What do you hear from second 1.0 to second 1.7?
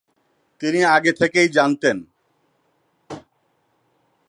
থেকেই